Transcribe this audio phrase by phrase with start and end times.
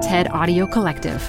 [0.00, 1.20] TED Audio Collective.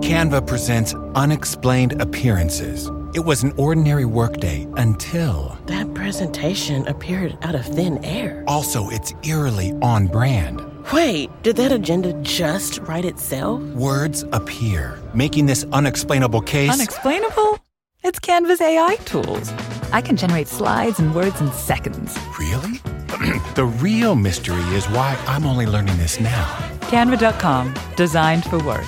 [0.00, 2.90] Canva presents Unexplained Appearances.
[3.14, 5.56] It was an ordinary workday until.
[5.66, 8.44] That presentation appeared out of thin air.
[8.46, 10.60] Also, it's eerily on brand.
[10.92, 13.62] Wait, did that agenda just write itself?
[13.74, 16.70] Words appear, making this unexplainable case.
[16.70, 17.58] Unexplainable?
[18.02, 19.50] It's Canva's AI tools.
[19.92, 22.16] I can generate slides and words in seconds.
[22.38, 22.80] Really?
[23.54, 26.44] the real mystery is why I'm only learning this now.
[26.82, 28.86] Canva.com, designed for work.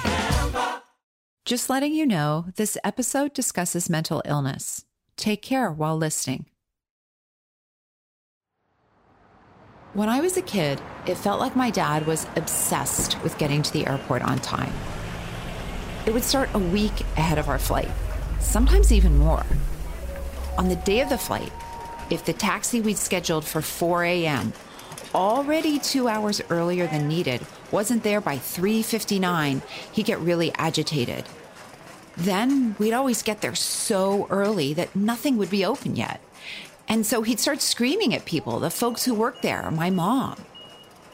[1.44, 4.84] Just letting you know, this episode discusses mental illness.
[5.16, 6.46] Take care while listening.
[9.94, 13.72] When I was a kid, it felt like my dad was obsessed with getting to
[13.72, 14.72] the airport on time.
[16.06, 17.90] It would start a week ahead of our flight,
[18.38, 19.44] sometimes even more.
[20.58, 21.52] On the day of the flight,
[22.10, 24.52] if the taxi we'd scheduled for 4 a.m.,
[25.14, 27.40] already two hours earlier than needed,
[27.70, 31.24] wasn't there by 3.59, he'd get really agitated.
[32.16, 36.20] Then we'd always get there so early that nothing would be open yet.
[36.88, 40.36] And so he'd start screaming at people, the folks who worked there, my mom.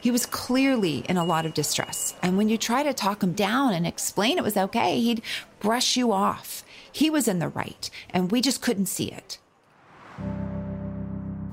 [0.00, 2.14] He was clearly in a lot of distress.
[2.22, 5.22] And when you try to talk him down and explain it was okay, he'd
[5.60, 6.62] brush you off.
[6.92, 9.38] He was in the right, and we just couldn't see it.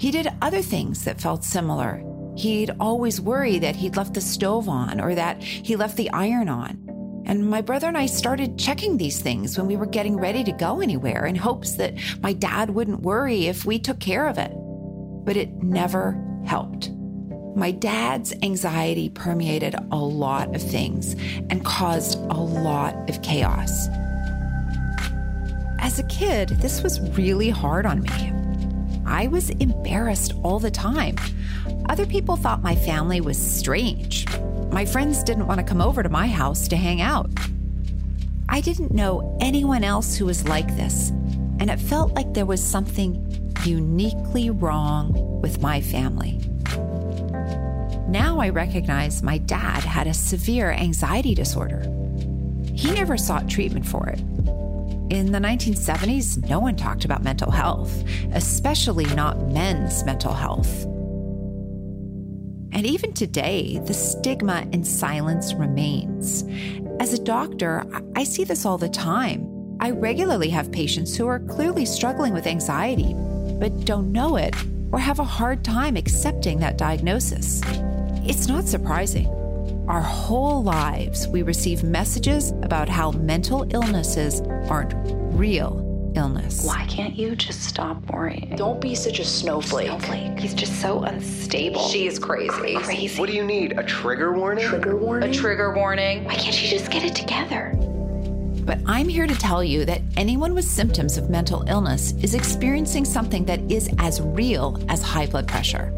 [0.01, 2.03] He did other things that felt similar.
[2.35, 6.49] He'd always worry that he'd left the stove on or that he left the iron
[6.49, 7.23] on.
[7.27, 10.51] And my brother and I started checking these things when we were getting ready to
[10.53, 14.51] go anywhere in hopes that my dad wouldn't worry if we took care of it.
[15.23, 16.89] But it never helped.
[17.55, 21.13] My dad's anxiety permeated a lot of things
[21.51, 23.87] and caused a lot of chaos.
[25.77, 28.40] As a kid, this was really hard on me.
[29.05, 31.15] I was embarrassed all the time.
[31.89, 34.25] Other people thought my family was strange.
[34.71, 37.29] My friends didn't want to come over to my house to hang out.
[38.47, 41.09] I didn't know anyone else who was like this,
[41.59, 46.39] and it felt like there was something uniquely wrong with my family.
[48.07, 51.81] Now I recognize my dad had a severe anxiety disorder.
[52.73, 54.19] He never sought treatment for it.
[55.11, 57.91] In the 1970s, no one talked about mental health,
[58.31, 60.85] especially not men's mental health.
[62.71, 66.45] And even today, the stigma and silence remains.
[67.01, 67.83] As a doctor,
[68.15, 69.75] I see this all the time.
[69.81, 73.13] I regularly have patients who are clearly struggling with anxiety,
[73.59, 74.55] but don't know it
[74.93, 77.61] or have a hard time accepting that diagnosis.
[78.25, 79.40] It's not surprising.
[79.91, 84.93] Our whole lives, we receive messages about how mental illnesses aren't
[85.35, 86.65] real illness.
[86.65, 88.55] Why can't you just stop worrying?
[88.55, 89.87] Don't be such a snowflake.
[89.87, 90.39] Snowflake.
[90.39, 91.89] He's just so unstable.
[91.89, 92.77] She is crazy.
[92.77, 93.19] Crazy.
[93.19, 93.77] What do you need?
[93.77, 94.65] A trigger warning?
[94.65, 95.29] Trigger warning?
[95.29, 96.23] A trigger warning.
[96.23, 97.73] Why can't she just get it together?
[98.63, 103.03] But I'm here to tell you that anyone with symptoms of mental illness is experiencing
[103.03, 105.91] something that is as real as high blood pressure.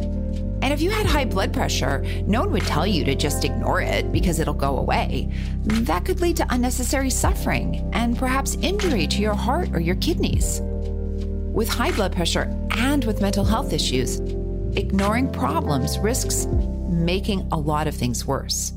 [0.63, 3.81] And if you had high blood pressure, no one would tell you to just ignore
[3.81, 5.29] it because it'll go away.
[5.63, 10.61] That could lead to unnecessary suffering and perhaps injury to your heart or your kidneys.
[10.63, 12.43] With high blood pressure
[12.77, 14.21] and with mental health issues,
[14.77, 18.71] ignoring problems risks making a lot of things worse.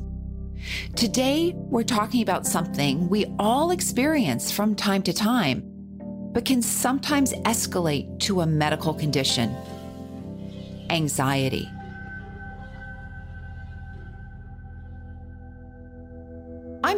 [0.97, 5.63] Today, we're talking about something we all experience from time to time,
[6.33, 9.55] but can sometimes escalate to a medical condition
[10.89, 11.69] anxiety.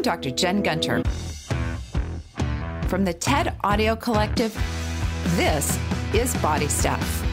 [0.09, 0.31] Dr.
[0.31, 1.03] Jen Gunter.
[2.88, 4.52] From the TED Audio Collective,
[5.36, 5.78] this
[6.16, 7.24] is Body Stuff.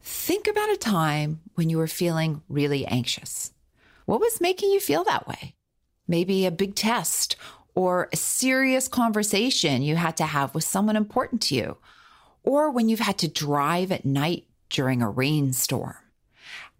[0.00, 3.52] Think about a time when you were feeling really anxious.
[4.06, 5.54] What was making you feel that way?
[6.08, 7.36] Maybe a big test
[7.74, 11.76] or a serious conversation you had to have with someone important to you,
[12.44, 16.01] or when you've had to drive at night during a rainstorm.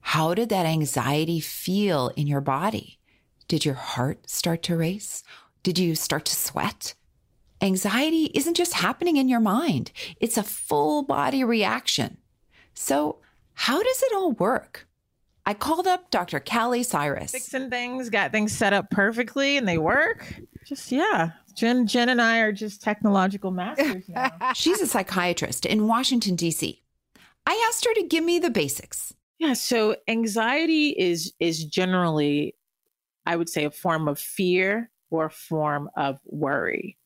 [0.03, 2.99] How did that anxiety feel in your body?
[3.49, 5.23] Did your heart start to race?
[5.63, 6.95] Did you start to sweat?
[7.63, 12.19] Anxiety isn't just happening in your mind, it's a full body reaction.
[12.75, 13.21] So,
[13.55, 14.89] how does it all work?
[15.47, 16.41] I called up Dr.
[16.41, 17.33] Kali Cyrus.
[17.33, 20.41] Fixing things, got things set up perfectly, and they work.
[20.65, 21.33] Just, yeah.
[21.57, 24.31] Jen, Jen and I are just technological masters now.
[24.55, 26.83] She's a psychiatrist in Washington, D.C.
[27.47, 29.15] I asked her to give me the basics.
[29.43, 32.55] Yeah, so anxiety is is generally
[33.27, 36.97] I would say a form of fear or a form of worry.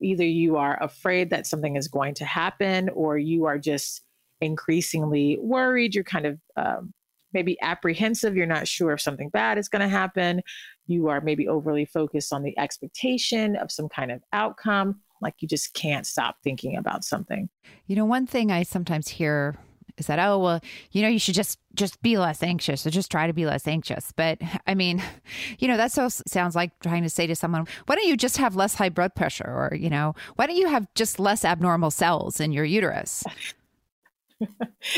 [0.00, 4.02] Either you are afraid that something is going to happen, or you are just
[4.40, 5.96] increasingly worried.
[5.96, 6.94] You're kind of um,
[7.32, 8.36] maybe apprehensive.
[8.36, 10.42] You're not sure if something bad is going to happen.
[10.86, 15.00] You are maybe overly focused on the expectation of some kind of outcome.
[15.20, 17.48] Like you just can't stop thinking about something.
[17.88, 19.56] You know, one thing I sometimes hear
[19.98, 20.60] is that oh well
[20.92, 23.66] you know you should just just be less anxious or just try to be less
[23.66, 24.12] anxious.
[24.16, 25.02] But i mean
[25.58, 28.36] you know that so sounds like trying to say to someone why don't you just
[28.38, 29.44] have less high blood pressure?
[29.44, 33.24] Or you know why don't you have just less abnormal cells in your uterus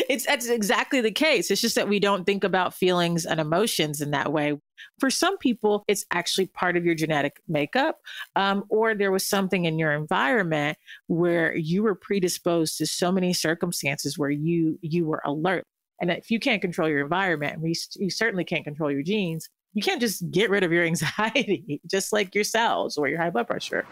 [0.09, 1.51] it's that's exactly the case.
[1.51, 4.59] It's just that we don't think about feelings and emotions in that way.
[4.99, 7.99] For some people, it's actually part of your genetic makeup,
[8.37, 13.33] um, or there was something in your environment where you were predisposed to so many
[13.33, 15.65] circumstances where you you were alert.
[16.01, 19.49] And if you can't control your environment, you, you certainly can't control your genes.
[19.75, 23.31] You can't just get rid of your anxiety, just like your cells or your high
[23.31, 23.87] blood pressure.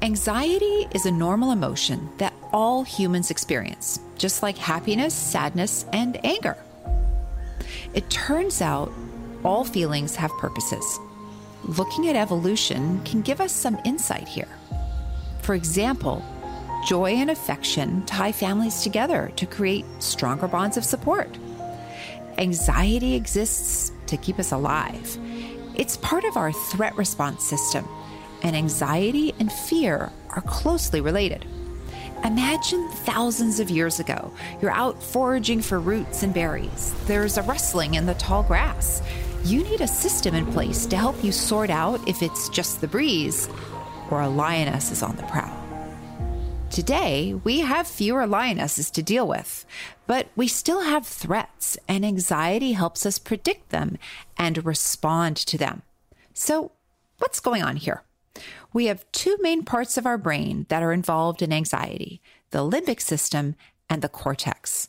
[0.00, 6.56] Anxiety is a normal emotion that all humans experience, just like happiness, sadness, and anger.
[7.94, 8.92] It turns out
[9.44, 10.98] all feelings have purposes.
[11.64, 14.48] Looking at evolution can give us some insight here.
[15.42, 16.22] For example,
[16.86, 21.36] joy and affection tie families together to create stronger bonds of support.
[22.38, 25.18] Anxiety exists to keep us alive.
[25.74, 27.86] It's part of our threat response system
[28.42, 31.44] and anxiety and fear are closely related.
[32.24, 36.92] Imagine thousands of years ago, you're out foraging for roots and berries.
[37.06, 39.02] There's a rustling in the tall grass.
[39.44, 42.88] You need a system in place to help you sort out if it's just the
[42.88, 43.48] breeze
[44.10, 45.54] or a lioness is on the prowl.
[46.70, 49.64] Today, we have fewer lionesses to deal with,
[50.06, 53.96] but we still have threats, and anxiety helps us predict them
[54.36, 55.82] and respond to them.
[56.34, 56.72] So,
[57.18, 58.02] what's going on here?
[58.72, 62.20] We have two main parts of our brain that are involved in anxiety
[62.50, 63.54] the limbic system
[63.90, 64.88] and the cortex.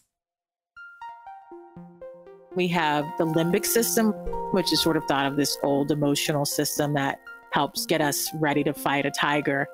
[2.56, 4.12] We have the limbic system,
[4.52, 7.20] which is sort of thought of this old emotional system that
[7.52, 9.68] helps get us ready to fight a tiger.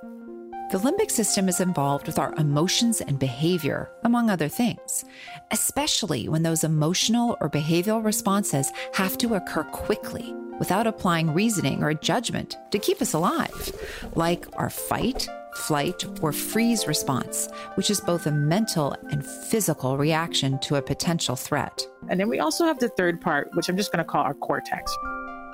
[0.71, 5.05] The limbic system is involved with our emotions and behavior, among other things,
[5.51, 11.93] especially when those emotional or behavioral responses have to occur quickly without applying reasoning or
[11.93, 13.71] judgment to keep us alive,
[14.15, 20.59] like our fight, flight, or freeze response, which is both a mental and physical reaction
[20.59, 21.85] to a potential threat.
[22.09, 24.33] And then we also have the third part, which I'm just going to call our
[24.33, 24.95] cortex.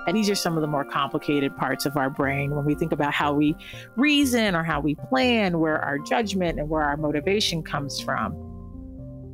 [0.07, 2.92] And these are some of the more complicated parts of our brain when we think
[2.92, 3.56] about how we
[3.95, 8.50] reason or how we plan, where our judgment and where our motivation comes from.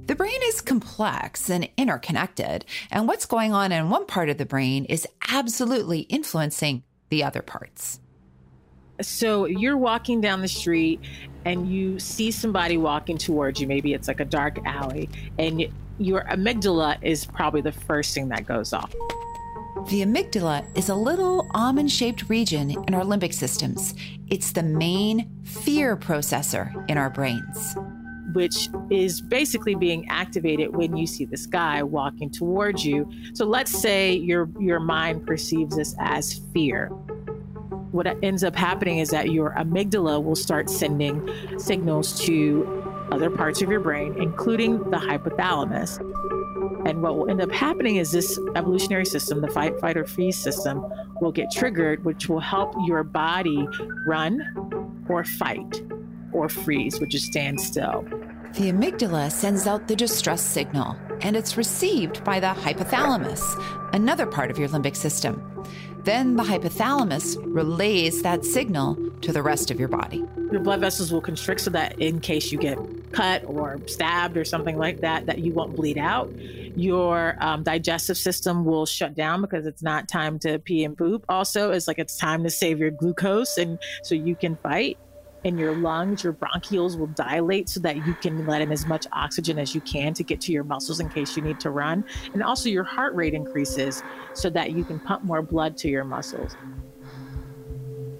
[0.07, 4.45] The brain is complex and interconnected, and what's going on in one part of the
[4.45, 7.99] brain is absolutely influencing the other parts.
[9.01, 11.01] So you're walking down the street
[11.43, 13.67] and you see somebody walking towards you.
[13.67, 15.67] Maybe it's like a dark alley, and
[15.97, 18.93] your amygdala is probably the first thing that goes off.
[19.89, 23.93] The amygdala is a little almond shaped region in our limbic systems.
[24.29, 27.75] It's the main fear processor in our brains
[28.37, 33.09] which is basically being activated when you see this guy walking towards you.
[33.33, 36.89] So let's say your your mind perceives this as fear.
[37.91, 43.63] What ends up happening is that your amygdala will start sending signals to other parts
[43.63, 45.97] of your brain, including the hypothalamus.
[46.87, 50.37] And what will end up happening is this evolutionary system, the fight, fight, or freeze
[50.37, 50.85] system,
[51.21, 53.67] will get triggered, which will help your body
[54.05, 54.43] run
[55.09, 55.81] or fight
[56.31, 58.05] or freeze, which is stand still.
[58.53, 63.41] The amygdala sends out the distress signal, and it's received by the hypothalamus,
[63.93, 65.43] another part of your limbic system.
[66.03, 70.23] Then the hypothalamus relays that signal to the rest of your body.
[70.51, 72.79] Your blood vessels will constrict so that in case you get
[73.11, 76.31] cut or stabbed or something like that, that you won't bleed out.
[76.77, 81.25] Your um, digestive system will shut down because it's not time to pee and poop.
[81.27, 84.97] Also, it's like it's time to save your glucose, and so you can fight
[85.47, 89.07] in your lungs, your bronchioles will dilate so that you can let in as much
[89.13, 92.03] oxygen as you can to get to your muscles in case you need to run.
[92.33, 96.03] And also, your heart rate increases so that you can pump more blood to your
[96.03, 96.55] muscles.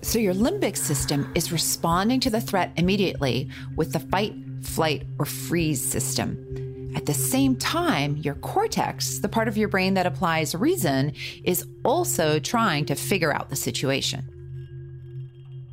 [0.01, 5.25] So, your limbic system is responding to the threat immediately with the fight, flight, or
[5.25, 6.93] freeze system.
[6.96, 11.12] At the same time, your cortex, the part of your brain that applies reason,
[11.43, 14.37] is also trying to figure out the situation.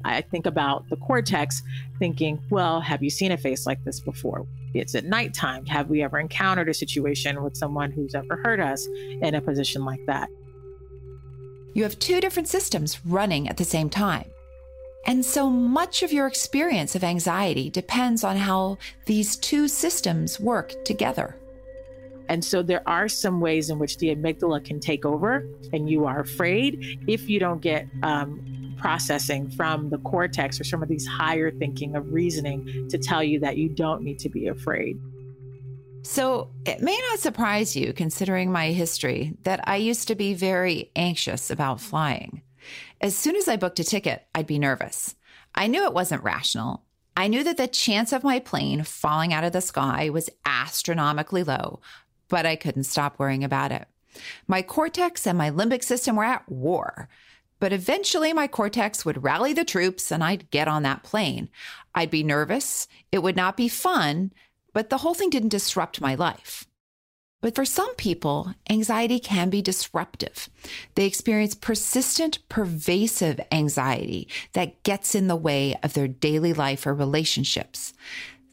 [0.04, 1.62] I think about the cortex
[1.99, 4.46] thinking, well, have you seen a face like this before?
[4.75, 5.64] It's at nighttime.
[5.66, 8.87] Have we ever encountered a situation with someone who's ever hurt us
[9.23, 10.28] in a position like that?
[11.75, 14.26] You have two different systems running at the same time.
[15.06, 20.84] And so much of your experience of anxiety depends on how these two systems work
[20.84, 21.37] together.
[22.28, 26.06] And so there are some ways in which the amygdala can take over, and you
[26.06, 31.07] are afraid if you don't get um, processing from the cortex or some of these
[31.07, 35.00] higher thinking of reasoning to tell you that you don't need to be afraid.
[36.03, 40.91] So it may not surprise you, considering my history, that I used to be very
[40.95, 42.43] anxious about flying.
[43.00, 45.14] As soon as I booked a ticket, I'd be nervous.
[45.55, 46.83] I knew it wasn't rational.
[47.17, 51.43] I knew that the chance of my plane falling out of the sky was astronomically
[51.43, 51.81] low,
[52.29, 53.88] but I couldn't stop worrying about it.
[54.47, 57.09] My cortex and my limbic system were at war.
[57.64, 61.49] But eventually, my cortex would rally the troops and I'd get on that plane.
[61.94, 62.87] I'd be nervous.
[63.11, 64.35] It would not be fun,
[64.75, 66.66] but the whole thing didn't disrupt my life.
[67.40, 70.50] But for some people, anxiety can be disruptive.
[70.94, 76.92] They experience persistent, pervasive anxiety that gets in the way of their daily life or
[76.92, 77.94] relationships.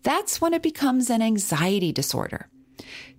[0.03, 2.47] That's when it becomes an anxiety disorder.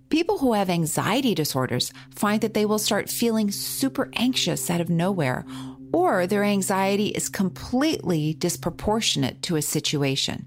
[0.08, 4.90] People who have anxiety disorders find that they will start feeling super anxious out of
[4.90, 5.44] nowhere,
[5.92, 10.46] or their anxiety is completely disproportionate to a situation.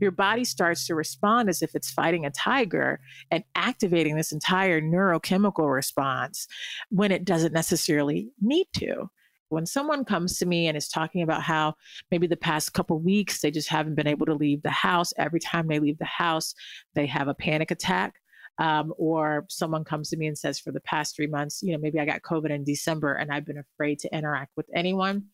[0.00, 2.98] Your body starts to respond as if it's fighting a tiger
[3.30, 6.48] and activating this entire neurochemical response
[6.90, 9.08] when it doesn't necessarily need to.
[9.48, 11.74] When someone comes to me and is talking about how
[12.10, 15.40] maybe the past couple weeks they just haven't been able to leave the house every
[15.40, 16.54] time they leave the house
[16.94, 18.14] they have a panic attack
[18.58, 21.78] um, or someone comes to me and says for the past three months you know
[21.78, 25.24] maybe i got covid in december and i've been afraid to interact with anyone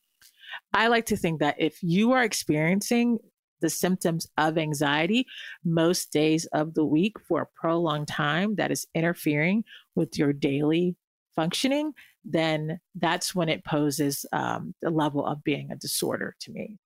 [0.72, 3.18] I like to think that if you are experiencing
[3.60, 5.26] the symptoms of anxiety
[5.64, 9.64] most days of the week for a prolonged time that is interfering
[9.96, 10.94] with your daily
[11.34, 11.92] functioning,
[12.24, 16.78] then that's when it poses um, the level of being a disorder to me.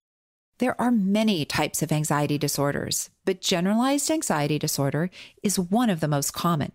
[0.59, 5.09] There are many types of anxiety disorders, but generalized anxiety disorder
[5.41, 6.71] is one of the most common.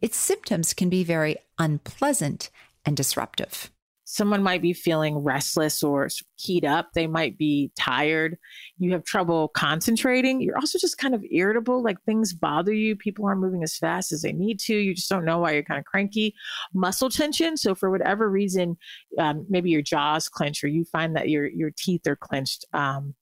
[0.00, 2.50] Its symptoms can be very unpleasant
[2.84, 3.70] and disruptive
[4.04, 6.08] someone might be feeling restless or
[6.38, 6.92] keyed up.
[6.94, 8.38] They might be tired.
[8.78, 10.40] You have trouble concentrating.
[10.40, 12.96] You're also just kind of irritable, like things bother you.
[12.96, 14.74] People aren't moving as fast as they need to.
[14.74, 16.34] You just don't know why you're kind of cranky.
[16.74, 17.56] Muscle tension.
[17.56, 18.76] So, for whatever reason,
[19.18, 22.66] um, maybe your jaws clench or you find that your, your teeth are clenched.
[22.72, 23.14] Um,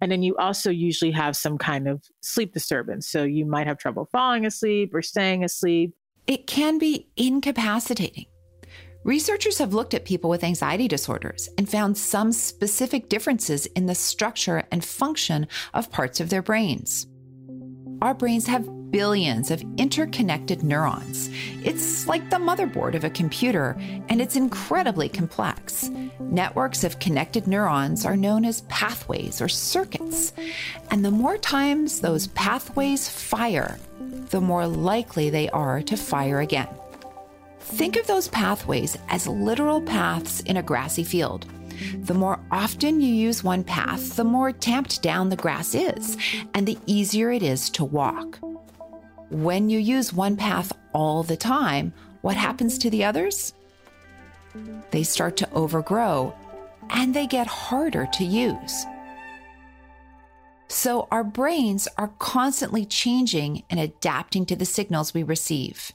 [0.00, 3.08] and then you also usually have some kind of sleep disturbance.
[3.08, 5.94] So, you might have trouble falling asleep or staying asleep.
[6.26, 8.26] It can be incapacitating.
[9.04, 13.94] Researchers have looked at people with anxiety disorders and found some specific differences in the
[13.94, 17.06] structure and function of parts of their brains.
[18.00, 21.28] Our brains have billions of interconnected neurons.
[21.62, 23.76] It's like the motherboard of a computer,
[24.08, 25.90] and it's incredibly complex.
[26.18, 30.32] Networks of connected neurons are known as pathways or circuits.
[30.90, 33.78] And the more times those pathways fire,
[34.30, 36.68] the more likely they are to fire again.
[37.64, 41.46] Think of those pathways as literal paths in a grassy field.
[42.02, 46.16] The more often you use one path, the more tamped down the grass is,
[46.52, 48.38] and the easier it is to walk.
[49.30, 53.54] When you use one path all the time, what happens to the others?
[54.90, 56.34] They start to overgrow
[56.90, 58.84] and they get harder to use.
[60.68, 65.92] So our brains are constantly changing and adapting to the signals we receive.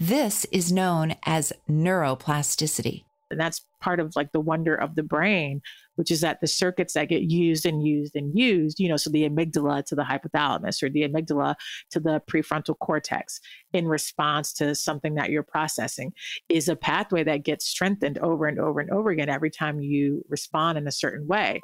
[0.00, 3.02] This is known as neuroplasticity.
[3.30, 5.60] And that's part of like the wonder of the brain,
[5.96, 9.10] which is that the circuits that get used and used and used, you know, so
[9.10, 11.56] the amygdala to the hypothalamus or the amygdala
[11.90, 13.40] to the prefrontal cortex
[13.72, 16.12] in response to something that you're processing
[16.48, 20.24] is a pathway that gets strengthened over and over and over again every time you
[20.28, 21.60] respond in a certain way.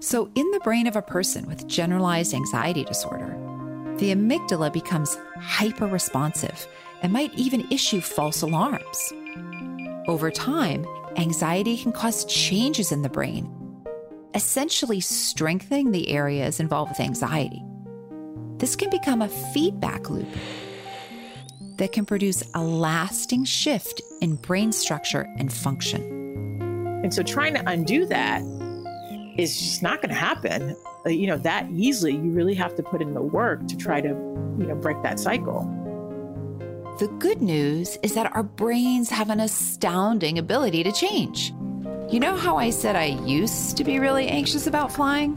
[0.00, 3.38] So, in the brain of a person with generalized anxiety disorder,
[3.98, 6.66] the amygdala becomes hyper responsive
[7.02, 9.12] and might even issue false alarms.
[10.08, 10.86] Over time,
[11.16, 13.52] anxiety can cause changes in the brain,
[14.34, 17.62] essentially strengthening the areas involved with anxiety.
[18.58, 20.28] This can become a feedback loop
[21.76, 26.02] that can produce a lasting shift in brain structure and function.
[27.02, 28.40] And so trying to undo that
[29.36, 30.74] is just not going to happen,
[31.04, 32.12] uh, you know, that easily.
[32.12, 35.20] You really have to put in the work to try to, you know, break that
[35.20, 35.70] cycle.
[36.98, 41.52] The good news is that our brains have an astounding ability to change.
[42.10, 45.36] You know how I said I used to be really anxious about flying?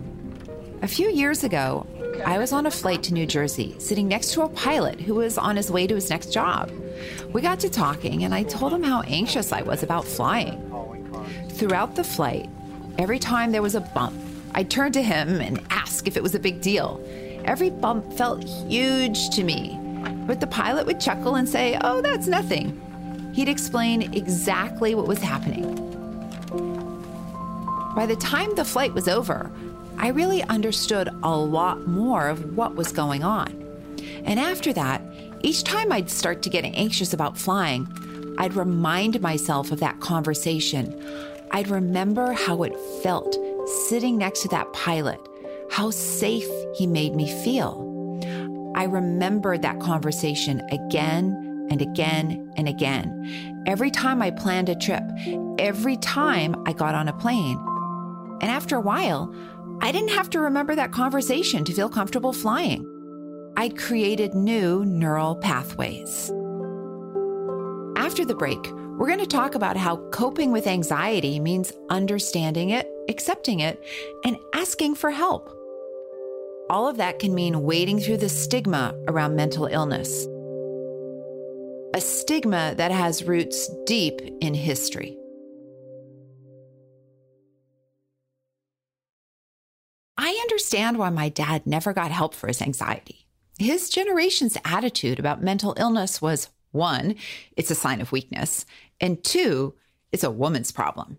[0.81, 1.85] A few years ago,
[2.25, 5.37] I was on a flight to New Jersey, sitting next to a pilot who was
[5.37, 6.71] on his way to his next job.
[7.33, 10.65] We got to talking, and I told him how anxious I was about flying.
[11.49, 12.49] Throughout the flight,
[12.99, 14.19] Every time there was a bump,
[14.53, 17.01] I'd turn to him and ask if it was a big deal.
[17.45, 19.78] Every bump felt huge to me,
[20.29, 22.79] but the pilot would chuckle and say, Oh, that's nothing.
[23.33, 25.75] He'd explain exactly what was happening.
[27.95, 29.49] By the time the flight was over,
[29.97, 33.47] I really understood a lot more of what was going on.
[34.23, 35.01] And after that,
[35.41, 37.87] each time I'd start to get anxious about flying,
[38.37, 40.93] I'd remind myself of that conversation.
[41.49, 43.35] I'd remember how it felt
[43.87, 45.19] sitting next to that pilot,
[45.71, 47.88] how safe he made me feel.
[48.79, 53.61] I remembered that conversation again and again and again.
[53.67, 55.03] Every time I planned a trip,
[55.59, 57.59] every time I got on a plane.
[58.39, 59.35] And after a while,
[59.81, 62.85] I didn't have to remember that conversation to feel comfortable flying.
[63.57, 66.31] I'd created new neural pathways.
[67.97, 68.65] After the break,
[68.97, 73.83] we're going to talk about how coping with anxiety means understanding it, accepting it,
[74.23, 75.58] and asking for help.
[76.69, 80.27] All of that can mean wading through the stigma around mental illness,
[81.95, 85.17] a stigma that has roots deep in history.
[90.15, 93.25] I understand why my dad never got help for his anxiety.
[93.57, 97.15] His generation's attitude about mental illness was one,
[97.57, 98.67] it's a sign of weakness,
[99.01, 99.73] and two,
[100.11, 101.17] it's a woman's problem.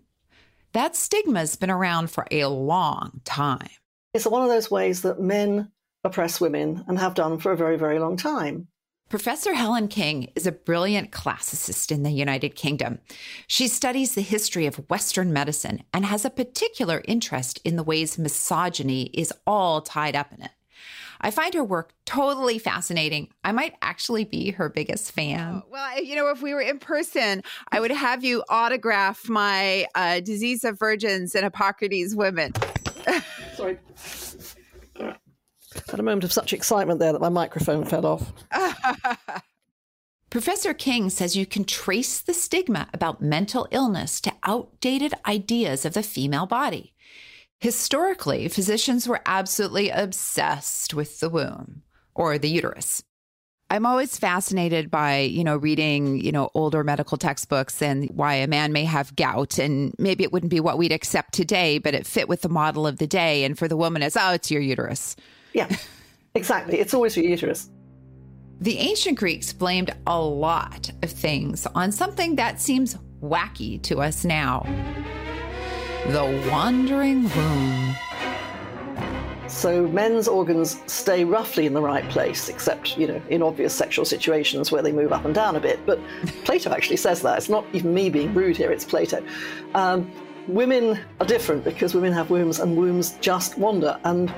[0.71, 3.67] That stigma's been around for a long time.
[4.13, 5.71] It's one of those ways that men
[6.03, 8.67] oppress women and have done for a very, very long time.
[9.07, 12.99] Professor Helen King is a brilliant classicist in the United Kingdom.
[13.47, 18.17] She studies the history of Western medicine and has a particular interest in the ways
[18.17, 20.51] misogyny is all tied up in it.
[21.19, 23.29] I find her work totally fascinating.
[23.43, 25.61] I might actually be her biggest fan.
[25.63, 29.85] Oh, well, you know, if we were in person, I would have you autograph my
[29.93, 32.53] uh, Disease of Virgins and Hippocrates Women.
[33.61, 33.77] Sorry.
[35.87, 38.33] Had a moment of such excitement there that my microphone fell off.
[40.31, 45.93] Professor King says you can trace the stigma about mental illness to outdated ideas of
[45.93, 46.95] the female body.
[47.59, 51.83] Historically, physicians were absolutely obsessed with the womb
[52.15, 53.03] or the uterus.
[53.71, 58.45] I'm always fascinated by, you know, reading, you know, older medical textbooks and why a
[58.45, 62.05] man may have gout and maybe it wouldn't be what we'd accept today, but it
[62.05, 63.45] fit with the model of the day.
[63.45, 65.15] And for the woman, it's, oh, it's your uterus.
[65.53, 65.73] Yeah,
[66.35, 66.79] exactly.
[66.79, 67.69] It's always your uterus.
[68.59, 74.25] The ancient Greeks blamed a lot of things on something that seems wacky to us
[74.25, 74.65] now
[76.07, 77.95] the wandering womb.
[79.51, 84.05] So men's organs stay roughly in the right place, except, you know, in obvious sexual
[84.05, 85.85] situations where they move up and down a bit.
[85.85, 85.99] But
[86.45, 87.37] Plato actually says that.
[87.37, 89.23] It's not even me being rude here, it's Plato.
[89.75, 90.09] Um,
[90.47, 93.99] women are different because women have wombs and wombs just wander.
[94.05, 94.33] And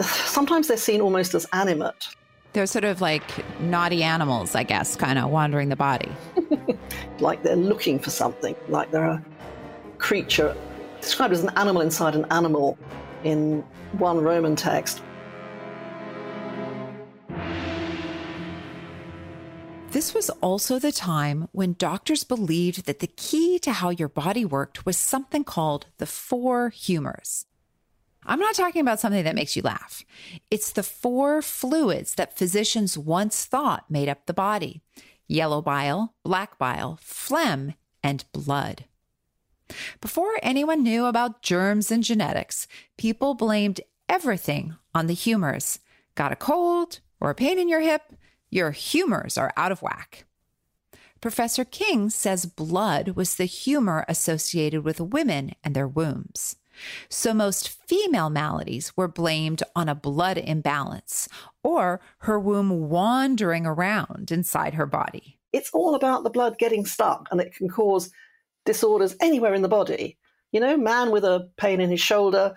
[0.00, 2.08] sometimes they're seen almost as animate.
[2.54, 3.22] They're sort of like
[3.60, 6.10] naughty animals, I guess, kind of wandering the body.
[7.20, 9.24] like they're looking for something, like they're a
[9.98, 10.56] creature
[11.00, 12.78] described as an animal inside an animal
[13.24, 13.64] in
[13.98, 15.02] one Roman text.
[19.90, 24.44] This was also the time when doctors believed that the key to how your body
[24.44, 27.46] worked was something called the four humors.
[28.26, 30.04] I'm not talking about something that makes you laugh.
[30.50, 34.82] It's the four fluids that physicians once thought made up the body
[35.26, 38.84] yellow bile, black bile, phlegm, and blood.
[40.00, 45.80] Before anyone knew about germs and genetics, people blamed everything on the humors.
[46.14, 48.02] Got a cold or a pain in your hip?
[48.50, 50.26] Your humors are out of whack.
[51.20, 56.56] Professor King says blood was the humor associated with women and their wombs.
[57.08, 61.28] So most female maladies were blamed on a blood imbalance
[61.62, 65.38] or her womb wandering around inside her body.
[65.52, 68.10] It's all about the blood getting stuck and it can cause
[68.64, 70.16] disorders anywhere in the body.
[70.52, 72.54] You know, man with a pain in his shoulder,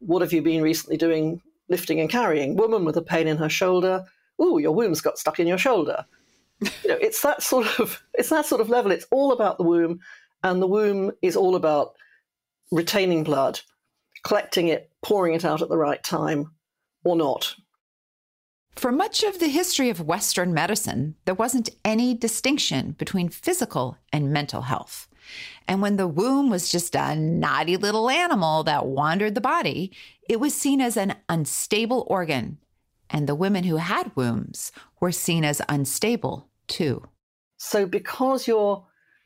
[0.00, 2.56] what have you been recently doing lifting and carrying?
[2.56, 4.04] Woman with a pain in her shoulder,
[4.42, 6.04] ooh, your womb's got stuck in your shoulder.
[6.60, 8.90] you know, it's that sort of it's that sort of level.
[8.90, 10.00] It's all about the womb,
[10.42, 11.94] and the womb is all about
[12.70, 13.60] retaining blood,
[14.24, 16.52] collecting it, pouring it out at the right time,
[17.04, 17.54] or not.
[18.76, 24.32] For much of the history of Western medicine, there wasn't any distinction between physical and
[24.32, 25.08] mental health.
[25.66, 29.92] And when the womb was just a naughty little animal that wandered the body,
[30.28, 32.58] it was seen as an unstable organ.
[33.10, 37.08] And the women who had wombs were seen as unstable too.
[37.56, 38.84] So, because you're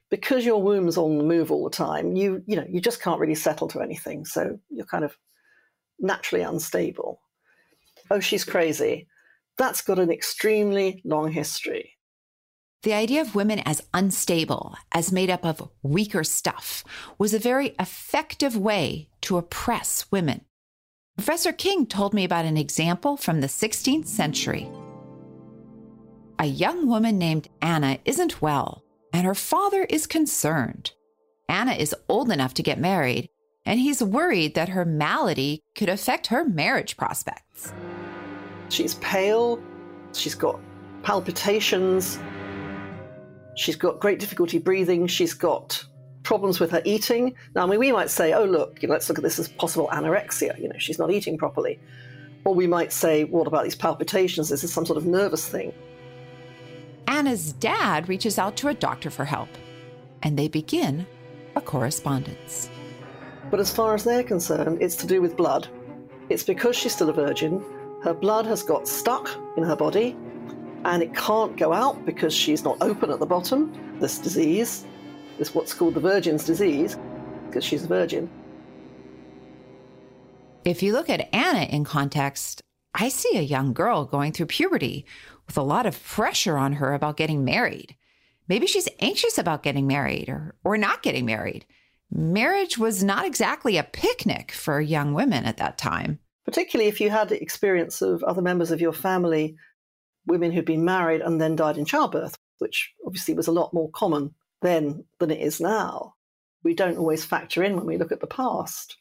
[0.09, 3.21] because your womb's on the move all the time, you you know you just can't
[3.21, 4.25] really settle to anything.
[4.25, 5.17] So you're kind of
[5.99, 7.21] naturally unstable.
[8.11, 9.09] Oh, she's crazy.
[9.59, 11.97] That's got an extremely long history.
[12.83, 16.83] The idea of women as unstable, as made up of weaker stuff,
[17.17, 20.45] was a very effective way to oppress women.
[21.17, 24.69] Professor King told me about an example from the 16th century.
[26.41, 30.93] A young woman named Anna isn't well and her father is concerned.
[31.49, 33.29] Anna is old enough to get married,
[33.67, 37.73] and he's worried that her malady could affect her marriage prospects.
[38.71, 39.63] She's pale,
[40.15, 40.59] she's got
[41.03, 42.19] palpitations,
[43.55, 45.85] she's got great difficulty breathing, she's got
[46.23, 47.35] problems with her eating.
[47.55, 49.49] Now, I mean, we might say, oh, look, you know, let's look at this as
[49.49, 51.81] possible anorexia, you know, she's not eating properly.
[52.45, 54.49] Or we might say, what about these palpitations?
[54.49, 55.73] This is some sort of nervous thing.
[57.07, 59.49] Anna's dad reaches out to a doctor for help,
[60.23, 61.07] and they begin
[61.57, 62.71] a correspondence.
[63.51, 65.69] But as far as they're concerned, it's to do with blood.
[66.31, 67.63] It's because she's still a virgin,
[68.03, 70.17] her blood has got stuck in her body,
[70.85, 73.73] and it can't go out because she's not open at the bottom.
[74.01, 74.85] This disease,
[75.39, 76.97] this what's called the virgin's disease,
[77.47, 78.31] because she's a virgin.
[80.65, 82.63] If you look at Anna in context,
[82.95, 85.07] I see a young girl going through puberty
[85.47, 87.97] with a lot of pressure on her about getting married.
[88.49, 91.65] Maybe she's anxious about getting married or, or not getting married.
[92.11, 96.19] Marriage was not exactly a picnic for young women at that time.
[96.45, 99.57] Particularly if you had experience of other members of your family,
[100.27, 103.91] women who'd been married and then died in childbirth, which obviously was a lot more
[103.91, 106.15] common then than it is now.
[106.63, 108.97] We don't always factor in when we look at the past.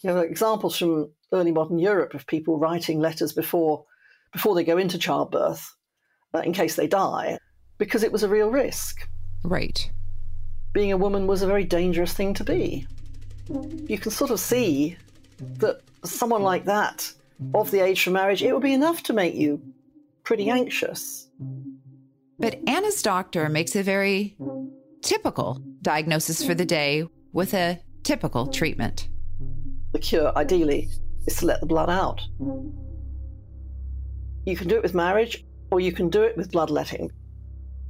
[0.00, 3.84] You know, examples from early modern Europe of people writing letters before
[4.32, 5.74] before they go into childbirth
[6.34, 7.38] uh, in case they die,
[7.76, 9.06] because it was a real risk.
[9.44, 9.90] Right.
[10.72, 12.86] Being a woman was a very dangerous thing to be.
[13.86, 14.96] You can sort of see
[15.58, 17.12] that someone like that,
[17.54, 19.60] of the age for marriage, it would be enough to make you
[20.24, 21.28] pretty anxious.
[22.38, 24.36] But Anna's doctor makes a very
[25.02, 29.08] typical diagnosis for the day with a typical treatment.
[29.92, 30.88] The cure, ideally,
[31.26, 32.20] is to let the blood out.
[34.44, 37.10] You can do it with marriage, or you can do it with bloodletting.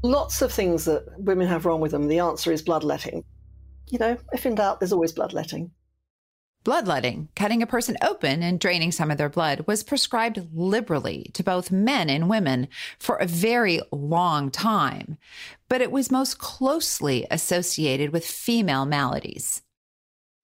[0.03, 3.25] Lots of things that women have wrong with them, the answer is bloodletting.
[3.89, 5.71] You know, if in doubt, there's always bloodletting.
[6.65, 11.43] Bloodletting, cutting a person open and draining some of their blood, was prescribed liberally to
[11.43, 12.69] both men and women
[13.01, 15.19] for a very long time,
[15.69, 19.63] but it was most closely associated with female maladies.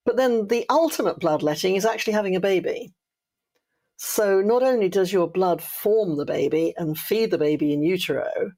[0.04, 2.92] But then the ultimate bloodletting is actually having a baby.
[3.96, 8.52] So not only does your blood form the baby and feed the baby in utero,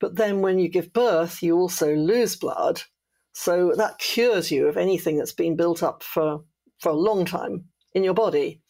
[0.00, 2.82] but then when you give birth, you also lose blood.
[3.34, 6.44] So that cures you of anything that's been built up for,
[6.84, 8.60] for a long time in your body.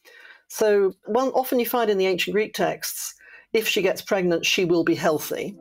[0.49, 3.13] So one, often you find in the ancient Greek texts,
[3.53, 5.57] if she gets pregnant, she will be healthy.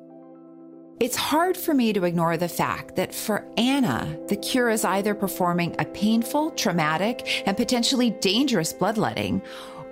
[1.00, 5.16] It's hard for me to ignore the fact that for Anna, the cure is either
[5.16, 9.42] performing a painful, traumatic, and potentially dangerous bloodletting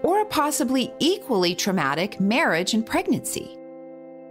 [0.03, 3.57] or a possibly equally traumatic marriage and pregnancy.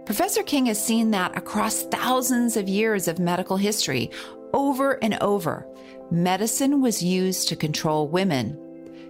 [0.05, 4.09] Professor King has seen that across thousands of years of medical history,
[4.53, 5.67] over and over.
[6.11, 8.57] Medicine was used to control women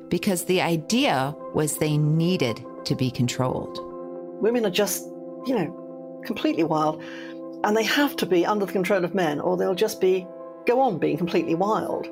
[0.09, 3.79] because the idea was they needed to be controlled.
[4.41, 5.03] Women are just,
[5.47, 7.01] you know, completely wild,
[7.63, 10.27] and they have to be under the control of men, or they'll just be
[10.67, 12.07] go on being completely wild.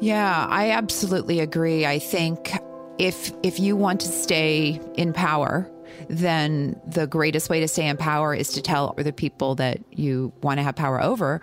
[0.00, 1.86] Yeah, I absolutely agree.
[1.86, 2.52] I think
[2.98, 5.70] if if you want to stay in power,
[6.08, 10.32] then the greatest way to stay in power is to tell other people that you
[10.42, 11.40] want to have power over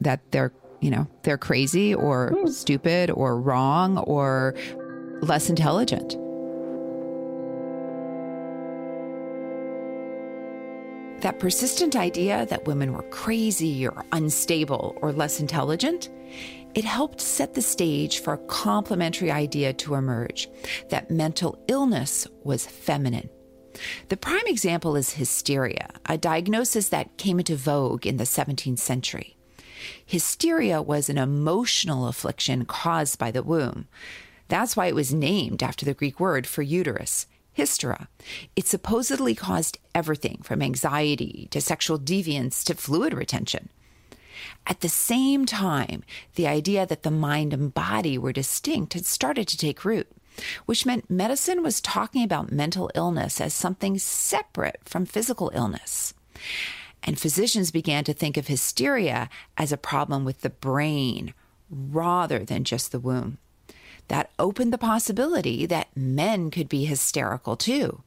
[0.00, 2.48] that they're you know they're crazy or mm.
[2.48, 4.54] stupid or wrong or
[5.22, 6.16] less intelligent.
[11.22, 16.08] That persistent idea that women were crazy or unstable or less intelligent
[16.74, 20.48] it helped set the stage for a complementary idea to emerge
[20.88, 23.28] that mental illness was feminine.
[24.08, 29.36] The prime example is hysteria, a diagnosis that came into vogue in the 17th century.
[30.04, 33.86] Hysteria was an emotional affliction caused by the womb.
[34.48, 37.26] That's why it was named after the Greek word for uterus,
[37.56, 38.08] hystera.
[38.56, 43.68] It supposedly caused everything from anxiety to sexual deviance to fluid retention.
[44.66, 46.02] At the same time,
[46.34, 50.08] the idea that the mind and body were distinct had started to take root,
[50.66, 56.14] which meant medicine was talking about mental illness as something separate from physical illness.
[57.02, 61.34] And physicians began to think of hysteria as a problem with the brain
[61.70, 63.38] rather than just the womb.
[64.08, 68.02] That opened the possibility that men could be hysterical too.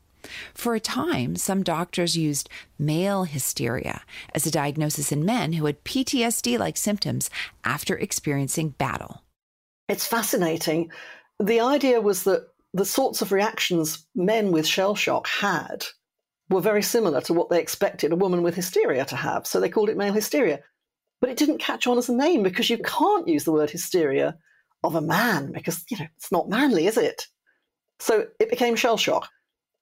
[0.53, 4.03] For a time, some doctors used male hysteria
[4.33, 7.29] as a diagnosis in men who had PTSD like symptoms
[7.63, 9.21] after experiencing battle.
[9.89, 10.91] It's fascinating.
[11.39, 15.85] The idea was that the sorts of reactions men with shell shock had
[16.49, 19.47] were very similar to what they expected a woman with hysteria to have.
[19.47, 20.59] So they called it male hysteria.
[21.21, 24.37] But it didn't catch on as a name because you can't use the word hysteria
[24.83, 27.27] of a man because, you know, it's not manly, is it?
[27.99, 29.29] So it became shell shock,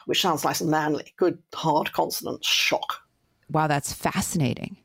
[0.06, 1.14] which sounds nice and manly.
[1.18, 3.02] Good, hard consonant, shock.
[3.50, 4.78] Wow, that's fascinating.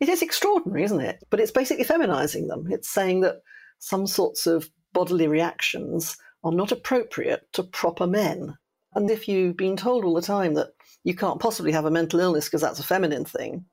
[0.00, 1.22] It is extraordinary, isn't it?
[1.28, 2.66] But it's basically feminizing them.
[2.70, 3.42] It's saying that
[3.78, 8.56] some sorts of bodily reactions are not appropriate to proper men.
[8.94, 10.72] And if you've been told all the time that
[11.04, 13.64] you can't possibly have a mental illness because that's a feminine thing,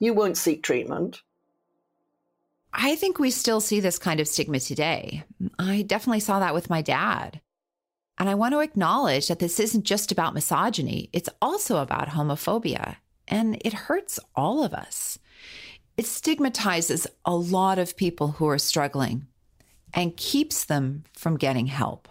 [0.00, 1.22] you won't seek treatment.
[2.72, 5.24] I think we still see this kind of stigma today.
[5.58, 7.40] I definitely saw that with my dad.
[8.18, 12.96] And I want to acknowledge that this isn't just about misogyny, it's also about homophobia.
[13.26, 15.18] And it hurts all of us.
[15.96, 19.26] It stigmatizes a lot of people who are struggling
[19.92, 22.08] and keeps them from getting help.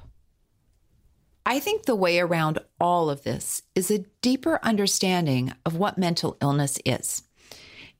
[1.45, 6.37] I think the way around all of this is a deeper understanding of what mental
[6.41, 7.23] illness is.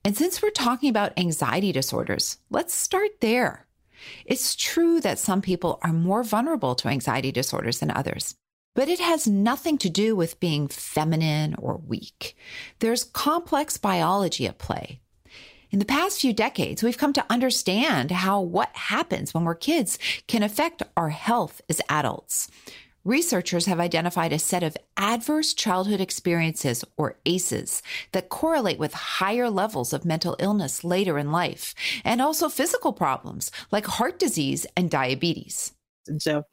[0.06, 3.68] And since we're talking about anxiety disorders, let's start there.
[4.26, 8.36] It's true that some people are more vulnerable to anxiety disorders than others,
[8.76, 12.36] but it has nothing to do with being feminine or weak.
[12.80, 15.00] There's complex biology at play.
[15.72, 19.98] In the past few decades, we've come to understand how what happens when we're kids
[20.28, 22.48] can affect our health as adults.
[23.06, 29.50] Researchers have identified a set of adverse childhood experiences, or ACEs, that correlate with higher
[29.50, 34.90] levels of mental illness later in life, and also physical problems like heart disease and
[34.90, 35.74] diabetes.
[36.08, 36.44] And so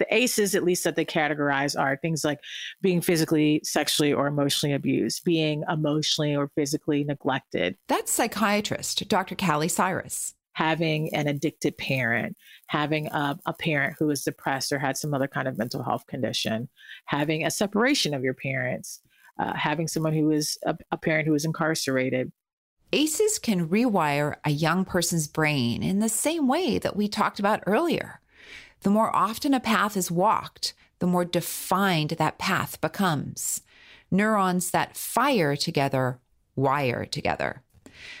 [0.00, 2.40] the ACEs, at least that they categorize, are things like
[2.82, 7.76] being physically, sexually, or emotionally abused, being emotionally or physically neglected.
[7.86, 9.36] That's psychiatrist Dr.
[9.36, 12.36] Kali Cyrus having an addicted parent,
[12.66, 16.06] having a, a, parent who is depressed or had some other kind of mental health
[16.06, 16.68] condition,
[17.06, 19.00] having a separation of your parents,
[19.38, 22.32] uh, having someone who is a, a parent who is incarcerated.
[22.92, 27.62] ACEs can rewire a young person's brain in the same way that we talked about
[27.66, 28.20] earlier.
[28.80, 33.62] The more often a path is walked, the more defined that path becomes.
[34.10, 36.18] Neurons that fire together
[36.56, 37.62] wire together.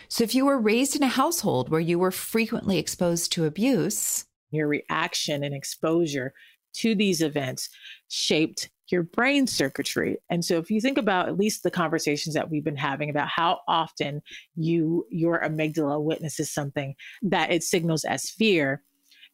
[0.08, 4.26] So if you were raised in a household where you were frequently exposed to abuse,
[4.50, 6.32] your reaction and exposure
[6.74, 7.68] to these events
[8.08, 10.18] shaped your brain circuitry.
[10.30, 13.28] And so if you think about at least the conversations that we've been having about
[13.28, 14.22] how often
[14.56, 18.82] you your amygdala witnesses something that it signals as fear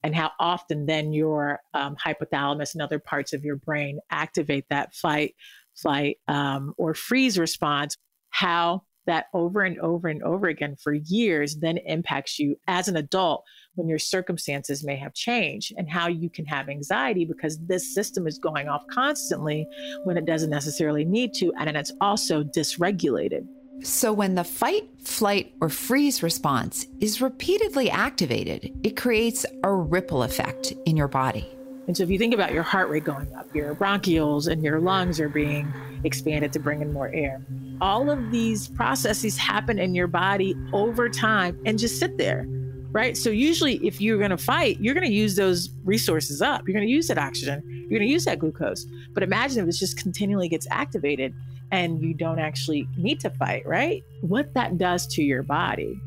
[0.02, 4.94] and how often then your um, hypothalamus and other parts of your brain activate that
[4.94, 5.34] fight,
[5.74, 7.96] flight, um, or freeze response,
[8.30, 12.96] how that over and over and over again for years then impacts you as an
[12.96, 17.94] adult when your circumstances may have changed and how you can have anxiety because this
[17.94, 19.66] system is going off constantly
[20.04, 23.46] when it doesn't necessarily need to and it's also dysregulated.
[23.82, 30.22] So, when the fight, flight, or freeze response is repeatedly activated, it creates a ripple
[30.22, 31.55] effect in your body.
[31.86, 34.80] And so if you think about your heart rate going up, your bronchioles and your
[34.80, 35.72] lungs are being
[36.04, 37.40] expanded to bring in more air.
[37.80, 42.46] All of these processes happen in your body over time and just sit there,
[42.90, 43.16] right?
[43.16, 46.66] So usually if you're going to fight, you're going to use those resources up.
[46.66, 47.62] You're going to use that oxygen.
[47.88, 48.84] You're going to use that glucose.
[49.12, 51.34] But imagine if it just continually gets activated
[51.70, 54.02] and you don't actually need to fight, right?
[54.22, 56.00] What that does to your body.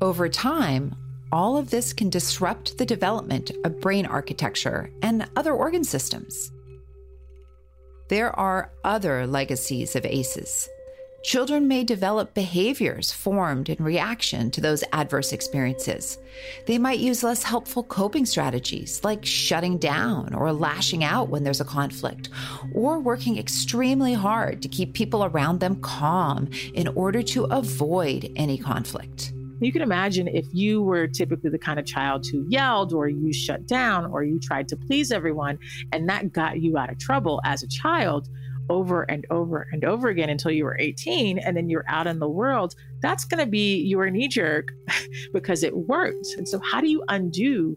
[0.00, 0.94] Over time,
[1.32, 6.52] all of this can disrupt the development of brain architecture and other organ systems.
[8.08, 10.68] There are other legacies of ACEs.
[11.24, 16.18] Children may develop behaviors formed in reaction to those adverse experiences.
[16.66, 21.60] They might use less helpful coping strategies like shutting down or lashing out when there's
[21.60, 22.28] a conflict,
[22.74, 28.58] or working extremely hard to keep people around them calm in order to avoid any
[28.58, 29.32] conflict.
[29.64, 33.32] You can imagine if you were typically the kind of child who yelled or you
[33.32, 35.58] shut down or you tried to please everyone
[35.92, 38.28] and that got you out of trouble as a child
[38.70, 42.18] over and over and over again until you were 18 and then you're out in
[42.18, 44.72] the world, that's going to be your knee jerk
[45.32, 46.26] because it worked.
[46.36, 47.76] And so, how do you undo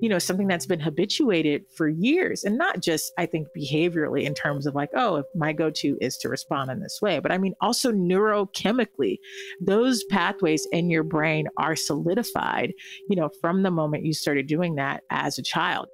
[0.00, 4.34] you know, something that's been habituated for years and not just, I think, behaviorally in
[4.34, 7.32] terms of like, oh, if my go to is to respond in this way, but
[7.32, 9.18] I mean, also neurochemically,
[9.60, 12.72] those pathways in your brain are solidified,
[13.08, 15.88] you know, from the moment you started doing that as a child.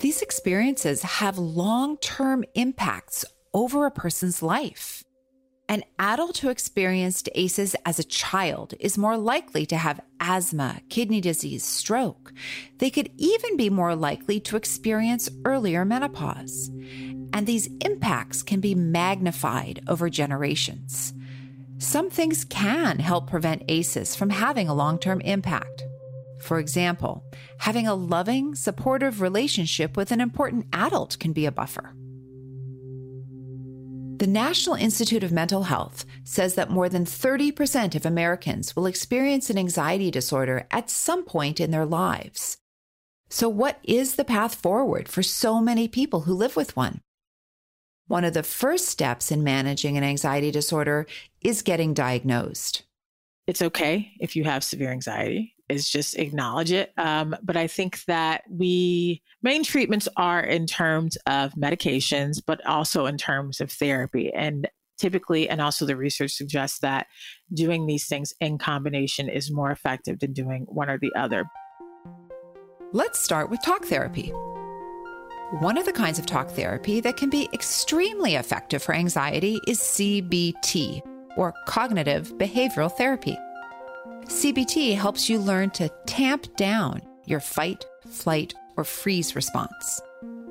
[0.00, 5.05] These experiences have long term impacts over a person's life.
[5.68, 11.20] An adult who experienced ACEs as a child is more likely to have asthma, kidney
[11.20, 12.32] disease, stroke.
[12.78, 16.70] They could even be more likely to experience earlier menopause.
[17.32, 21.12] And these impacts can be magnified over generations.
[21.78, 25.84] Some things can help prevent ACEs from having a long term impact.
[26.42, 27.24] For example,
[27.58, 31.92] having a loving, supportive relationship with an important adult can be a buffer.
[34.18, 39.50] The National Institute of Mental Health says that more than 30% of Americans will experience
[39.50, 42.56] an anxiety disorder at some point in their lives.
[43.28, 47.02] So, what is the path forward for so many people who live with one?
[48.06, 51.06] One of the first steps in managing an anxiety disorder
[51.42, 52.84] is getting diagnosed.
[53.46, 56.92] It's okay if you have severe anxiety is just acknowledge it.
[56.96, 63.06] Um, but I think that we main treatments are in terms of medications, but also
[63.06, 64.32] in terms of therapy.
[64.32, 67.06] And typically, and also the research suggests that
[67.52, 71.44] doing these things in combination is more effective than doing one or the other.
[72.92, 74.32] Let's start with talk therapy.
[75.60, 79.78] One of the kinds of talk therapy that can be extremely effective for anxiety is
[79.78, 81.02] CBT,
[81.36, 83.36] or cognitive behavioral therapy.
[84.28, 90.00] CBT helps you learn to tamp down your fight, flight, or freeze response.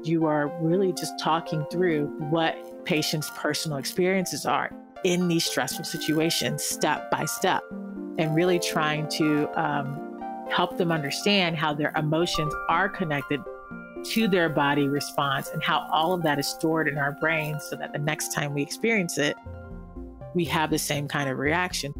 [0.01, 4.71] You are really just talking through what patients' personal experiences are
[5.03, 7.63] in these stressful situations, step by step,
[8.17, 13.41] and really trying to um, help them understand how their emotions are connected
[14.05, 17.75] to their body response and how all of that is stored in our brains so
[17.75, 19.35] that the next time we experience it,
[20.33, 21.93] we have the same kind of reaction.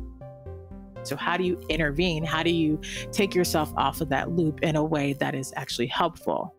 [1.08, 2.24] So, how do you intervene?
[2.24, 2.80] How do you
[3.12, 6.54] take yourself off of that loop in a way that is actually helpful?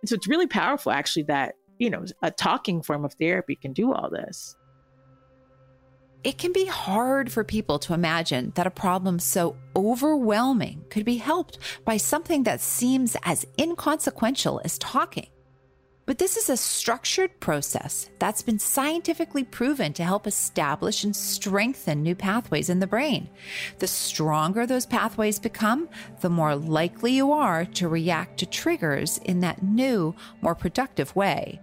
[0.00, 3.72] And so, it's really powerful, actually, that, you know, a talking form of therapy can
[3.72, 4.56] do all this.
[6.24, 11.16] It can be hard for people to imagine that a problem so overwhelming could be
[11.16, 15.31] helped by something that seems as inconsequential as talking.
[16.04, 22.02] But this is a structured process that's been scientifically proven to help establish and strengthen
[22.02, 23.30] new pathways in the brain.
[23.78, 25.88] The stronger those pathways become,
[26.20, 31.60] the more likely you are to react to triggers in that new, more productive way.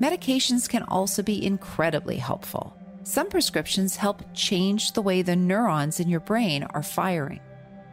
[0.00, 2.76] Medications can also be incredibly helpful.
[3.02, 7.40] Some prescriptions help change the way the neurons in your brain are firing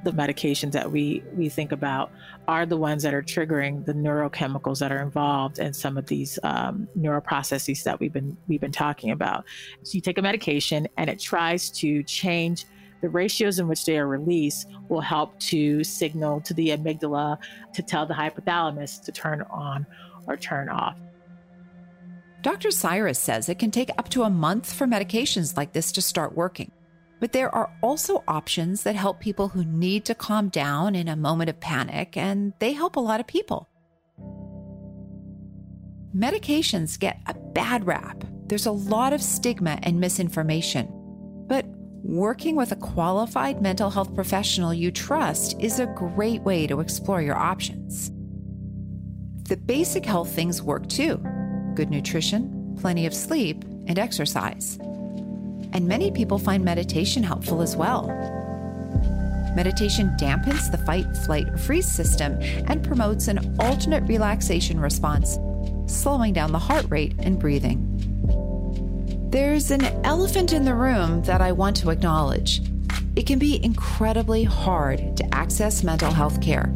[0.03, 2.11] the medications that we we think about
[2.47, 6.37] are the ones that are triggering the neurochemicals that are involved in some of these
[6.43, 9.45] um, neuroprocesses that we've been we've been talking about.
[9.83, 12.65] So you take a medication and it tries to change
[13.01, 17.37] the ratios in which they are released will help to signal to the amygdala
[17.73, 19.85] to tell the hypothalamus to turn on
[20.25, 20.97] or turn off.
[22.43, 22.71] Dr.
[22.71, 26.35] Cyrus says it can take up to a month for medications like this to start
[26.35, 26.71] working.
[27.23, 31.15] But there are also options that help people who need to calm down in a
[31.15, 33.69] moment of panic, and they help a lot of people.
[36.13, 38.25] Medications get a bad rap.
[38.47, 40.89] There's a lot of stigma and misinformation.
[41.47, 41.65] But
[42.03, 47.21] working with a qualified mental health professional you trust is a great way to explore
[47.21, 48.11] your options.
[49.47, 51.23] The basic health things work too
[51.73, 54.77] good nutrition, plenty of sleep, and exercise
[55.73, 58.07] and many people find meditation helpful as well.
[59.55, 65.37] Meditation dampens the fight, flight, or freeze system and promotes an alternate relaxation response,
[65.85, 67.89] slowing down the heart rate and breathing.
[69.29, 72.61] There's an elephant in the room that I want to acknowledge.
[73.15, 76.73] It can be incredibly hard to access mental health care.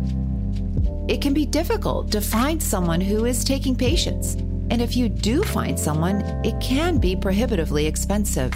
[1.07, 4.33] It can be difficult to find someone who is taking patients.
[4.69, 8.53] And if you do find someone, it can be prohibitively expensive.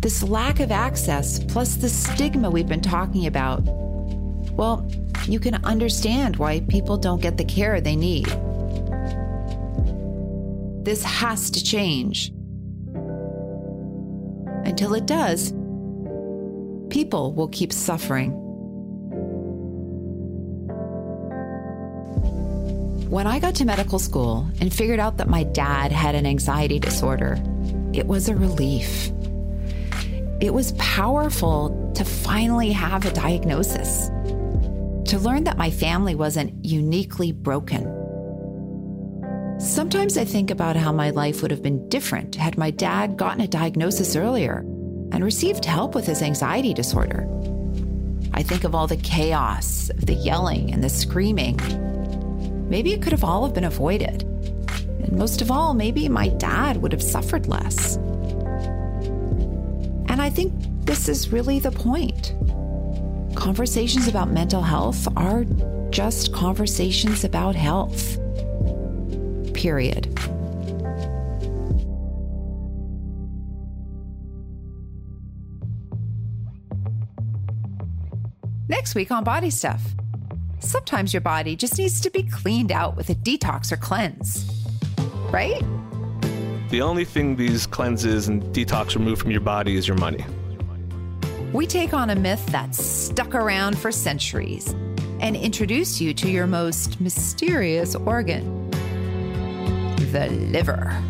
[0.00, 3.60] This lack of access, plus the stigma we've been talking about,
[4.52, 4.90] well,
[5.26, 8.24] you can understand why people don't get the care they need.
[10.86, 12.30] This has to change.
[14.64, 15.52] Until it does,
[16.88, 18.30] people will keep suffering.
[23.10, 26.78] When I got to medical school and figured out that my dad had an anxiety
[26.78, 27.38] disorder,
[27.92, 29.12] it was a relief
[30.40, 34.08] it was powerful to finally have a diagnosis,
[35.10, 37.84] to learn that my family wasn't uniquely broken.
[39.60, 43.42] Sometimes I think about how my life would have been different had my dad gotten
[43.42, 44.60] a diagnosis earlier
[45.12, 47.28] and received help with his anxiety disorder.
[48.32, 51.58] I think of all the chaos, of the yelling and the screaming.
[52.70, 54.22] Maybe it could have all have been avoided.
[54.22, 57.98] And most of all, maybe my dad would have suffered less.
[60.30, 60.54] I think
[60.86, 62.36] this is really the point.
[63.34, 65.44] Conversations about mental health are
[65.90, 68.16] just conversations about health.
[69.54, 70.06] Period.
[78.68, 79.82] Next week on Body Stuff.
[80.60, 84.48] Sometimes your body just needs to be cleaned out with a detox or cleanse.
[85.32, 85.60] Right?
[86.70, 90.24] The only thing these cleanses and detox remove from your body is your money.
[91.52, 94.72] We take on a myth that's stuck around for centuries
[95.18, 98.70] and introduce you to your most mysterious organ
[100.12, 101.00] the liver.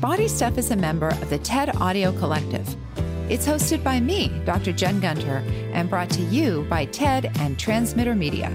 [0.00, 2.76] Body Stuff is a member of the TED Audio Collective.
[3.30, 4.72] It's hosted by me, Dr.
[4.72, 5.42] Jen Gunter,
[5.72, 8.54] and brought to you by TED and Transmitter Media.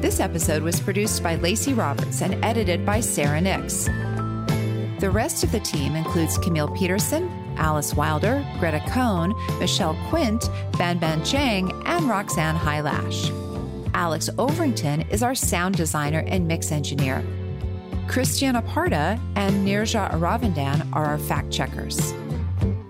[0.00, 3.88] This episode was produced by Lacey Roberts and edited by Sarah Nix.
[4.98, 7.28] The rest of the team includes Camille Peterson,
[7.58, 13.30] Alice Wilder, Greta Cohne, Michelle Quint, Banban Cheng, and Roxanne Hai Lash.
[13.92, 17.22] Alex Overington is our sound designer and mix engineer.
[18.08, 22.12] Christiana Parda and Nirja Aravindan are our fact checkers.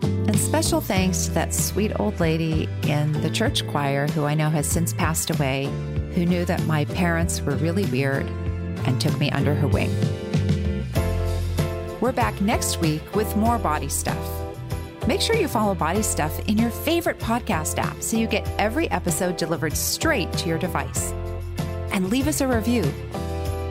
[0.02, 4.50] And special thanks to that sweet old lady in the church choir who I know
[4.50, 5.64] has since passed away,
[6.14, 8.26] who knew that my parents were really weird
[8.84, 9.90] and took me under her wing.
[12.06, 14.16] We're back next week with more body stuff.
[15.08, 18.88] Make sure you follow Body Stuff in your favorite podcast app so you get every
[18.92, 21.10] episode delivered straight to your device.
[21.90, 22.84] And leave us a review.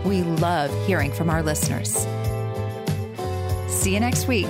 [0.03, 2.05] We love hearing from our listeners.
[3.69, 4.47] See you next week.